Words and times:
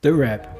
The 0.00 0.14
Rep, 0.14 0.56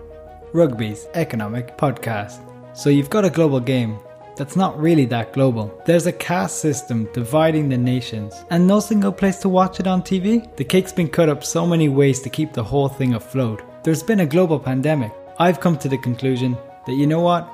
Rugby's 0.53 1.07
economic 1.15 1.79
podcast. 1.79 2.41
So 2.77 2.91
you've 2.91 3.09
got 3.09 3.25
a 3.25 3.31
global 3.31 3.61
game 3.61 4.01
that's 4.35 4.57
not 4.57 4.77
really 4.77 5.05
that 5.05 5.33
global. 5.33 5.81
There's 5.87 6.07
a 6.07 6.13
caste 6.13 6.59
system 6.59 7.09
dividing 7.13 7.69
the 7.69 7.79
nations, 7.79 8.35
and 8.51 8.67
no 8.67 8.81
single 8.81 9.13
place 9.13 9.37
to 9.43 9.49
watch 9.49 9.79
it 9.79 9.87
on 9.87 10.03
TV. 10.03 10.57
The 10.57 10.65
cake's 10.65 10.93
been 10.93 11.09
cut 11.09 11.29
up 11.29 11.45
so 11.45 11.65
many 11.65 11.89
ways 11.89 12.21
to 12.23 12.31
keep 12.31 12.53
the 12.53 12.65
whole 12.65 12.89
thing 12.89 13.15
afloat. 13.15 13.63
There's 13.85 14.03
been 14.03 14.21
a 14.21 14.27
global 14.27 14.59
pandemic. 14.59 15.13
I've 15.39 15.61
come 15.61 15.79
to 15.79 15.89
the 15.89 15.99
conclusion 15.99 16.59
that 16.89 16.95
you 16.95 17.07
know 17.07 17.21
what? 17.21 17.49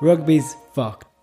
Rugby's 0.00 0.54
fucked. 0.72 1.13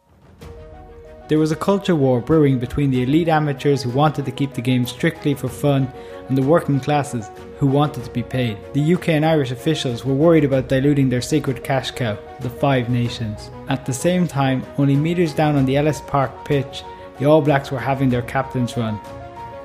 There 1.31 1.39
was 1.39 1.53
a 1.53 1.55
culture 1.55 1.95
war 1.95 2.19
brewing 2.19 2.59
between 2.59 2.91
the 2.91 3.03
elite 3.03 3.29
amateurs 3.29 3.81
who 3.81 3.89
wanted 3.91 4.25
to 4.25 4.33
keep 4.33 4.53
the 4.53 4.61
game 4.61 4.85
strictly 4.85 5.33
for 5.33 5.47
fun 5.47 5.89
and 6.27 6.37
the 6.37 6.41
working 6.41 6.77
classes 6.81 7.31
who 7.57 7.67
wanted 7.67 8.03
to 8.03 8.11
be 8.11 8.21
paid. 8.21 8.57
The 8.73 8.95
UK 8.95 9.07
and 9.11 9.25
Irish 9.25 9.51
officials 9.51 10.03
were 10.03 10.13
worried 10.13 10.43
about 10.43 10.67
diluting 10.67 11.07
their 11.07 11.21
sacred 11.21 11.63
cash 11.63 11.91
cow, 11.91 12.17
the 12.41 12.49
Five 12.49 12.89
Nations. 12.89 13.49
At 13.69 13.85
the 13.85 13.93
same 13.93 14.27
time, 14.27 14.65
only 14.77 14.97
metres 14.97 15.33
down 15.33 15.55
on 15.55 15.63
the 15.63 15.77
Ellis 15.77 16.01
Park 16.01 16.43
pitch, 16.43 16.83
the 17.17 17.27
All 17.27 17.41
Blacks 17.41 17.71
were 17.71 17.79
having 17.79 18.09
their 18.09 18.23
captain's 18.23 18.75
run. 18.75 18.99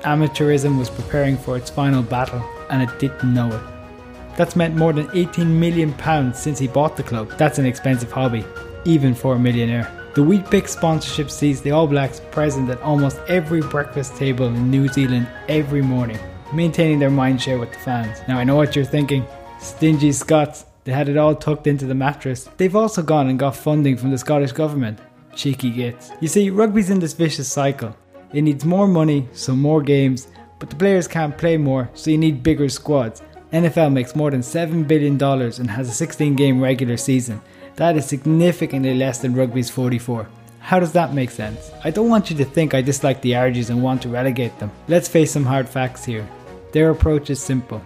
Amateurism 0.03 0.79
was 0.79 0.89
preparing 0.89 1.35
for 1.35 1.57
its 1.57 1.69
final 1.69 2.01
battle, 2.01 2.41
and 2.69 2.81
it 2.81 2.97
didn't 2.97 3.33
know 3.33 3.49
it. 3.53 4.37
That's 4.37 4.55
meant 4.55 4.77
more 4.77 4.93
than 4.93 5.09
18 5.13 5.59
million 5.59 5.91
pounds 5.95 6.39
since 6.39 6.59
he 6.59 6.67
bought 6.69 6.95
the 6.95 7.03
club. 7.03 7.29
That's 7.37 7.59
an 7.59 7.65
expensive 7.65 8.13
hobby, 8.13 8.45
even 8.85 9.13
for 9.13 9.35
a 9.35 9.39
millionaire. 9.39 9.96
The 10.17 10.23
Weet-Bix 10.23 10.69
sponsorship 10.69 11.29
sees 11.29 11.61
the 11.61 11.69
All 11.69 11.85
Blacks 11.85 12.21
present 12.31 12.71
at 12.71 12.81
almost 12.81 13.19
every 13.27 13.61
breakfast 13.61 14.15
table 14.15 14.47
in 14.47 14.71
New 14.71 14.87
Zealand 14.87 15.27
every 15.47 15.83
morning, 15.83 16.17
maintaining 16.51 16.97
their 16.97 17.11
mindshare 17.11 17.59
with 17.59 17.71
the 17.71 17.77
fans. 17.77 18.19
Now 18.27 18.39
I 18.39 18.43
know 18.43 18.55
what 18.55 18.75
you're 18.75 18.83
thinking. 18.83 19.27
Stingy 19.59 20.11
Scots, 20.11 20.65
they 20.85 20.91
had 20.91 21.07
it 21.07 21.17
all 21.17 21.35
tucked 21.35 21.67
into 21.67 21.85
the 21.85 21.93
mattress. 21.93 22.49
They've 22.57 22.75
also 22.75 23.03
gone 23.03 23.27
and 23.27 23.37
got 23.37 23.55
funding 23.55 23.95
from 23.95 24.09
the 24.09 24.17
Scottish 24.17 24.53
Government. 24.53 24.97
Cheeky 25.35 25.69
gits. 25.69 26.09
You 26.19 26.27
see, 26.29 26.49
rugby's 26.49 26.89
in 26.89 26.97
this 26.97 27.13
vicious 27.13 27.47
cycle. 27.47 27.95
It 28.33 28.41
needs 28.41 28.65
more 28.65 28.87
money, 28.87 29.29
so 29.33 29.55
more 29.55 29.83
games, 29.83 30.29
but 30.57 30.71
the 30.71 30.77
players 30.77 31.07
can't 31.07 31.37
play 31.37 31.57
more, 31.57 31.91
so 31.93 32.09
you 32.09 32.17
need 32.17 32.41
bigger 32.41 32.69
squads. 32.69 33.21
NFL 33.53 33.93
makes 33.93 34.15
more 34.15 34.31
than 34.31 34.41
$7 34.41 34.87
billion 34.87 35.21
and 35.21 35.69
has 35.69 35.89
a 35.89 35.93
16 35.93 36.35
game 36.35 36.59
regular 36.59 36.97
season. 36.97 37.39
That 37.77 37.95
is 37.95 38.07
significantly 38.07 38.95
less 38.95 39.19
than 39.19 39.35
rugby's 39.35 39.69
44. 39.69 40.27
How 40.59 40.79
does 40.79 40.93
that 40.93 41.13
make 41.13 41.29
sense? 41.29 41.71
I 41.83 41.91
don't 41.91 42.09
want 42.09 42.29
you 42.29 42.35
to 42.37 42.45
think 42.45 42.73
I 42.73 42.81
dislike 42.81 43.21
the 43.21 43.33
RGs 43.33 43.69
and 43.69 43.83
want 43.83 44.01
to 44.01 44.09
relegate 44.09 44.57
them. 44.57 44.71
Let's 44.87 45.07
face 45.07 45.31
some 45.31 45.45
hard 45.45 45.69
facts 45.69 46.03
here. 46.03 46.27
Their 46.71 46.89
approach 46.89 47.29
is 47.29 47.41
simple 47.41 47.81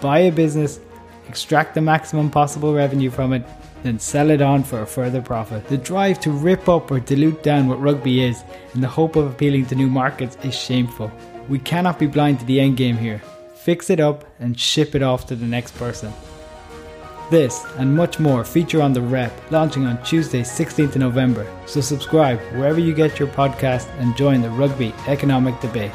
buy 0.00 0.18
a 0.20 0.32
business, 0.32 0.80
extract 1.28 1.74
the 1.74 1.80
maximum 1.80 2.30
possible 2.30 2.72
revenue 2.74 3.10
from 3.10 3.32
it, 3.32 3.44
then 3.82 3.98
sell 3.98 4.30
it 4.30 4.42
on 4.42 4.62
for 4.62 4.82
a 4.82 4.86
further 4.86 5.22
profit. 5.22 5.66
The 5.68 5.76
drive 5.76 6.20
to 6.20 6.30
rip 6.30 6.68
up 6.68 6.90
or 6.90 7.00
dilute 7.00 7.42
down 7.42 7.68
what 7.68 7.80
rugby 7.80 8.22
is 8.22 8.42
in 8.74 8.80
the 8.80 8.88
hope 8.88 9.16
of 9.16 9.26
appealing 9.26 9.66
to 9.66 9.74
new 9.74 9.88
markets 9.88 10.36
is 10.44 10.54
shameful. 10.54 11.10
We 11.48 11.58
cannot 11.58 11.98
be 11.98 12.06
blind 12.06 12.40
to 12.40 12.44
the 12.44 12.60
end 12.60 12.76
game 12.76 12.96
here. 12.96 13.22
Fix 13.54 13.90
it 13.90 14.00
up 14.00 14.24
and 14.40 14.58
ship 14.58 14.94
it 14.94 15.02
off 15.02 15.26
to 15.26 15.36
the 15.36 15.46
next 15.46 15.76
person. 15.76 16.12
This 17.30 17.62
and 17.76 17.94
much 17.94 18.18
more 18.18 18.42
feature 18.42 18.80
on 18.80 18.94
the 18.94 19.02
Rep, 19.02 19.32
launching 19.50 19.84
on 19.84 20.02
Tuesday, 20.02 20.40
16th 20.40 20.96
November. 20.96 21.46
So 21.66 21.82
subscribe 21.82 22.40
wherever 22.54 22.80
you 22.80 22.94
get 22.94 23.18
your 23.18 23.28
podcast 23.28 23.86
and 23.98 24.16
join 24.16 24.40
the 24.40 24.48
rugby 24.48 24.94
economic 25.06 25.60
debate. 25.60 25.92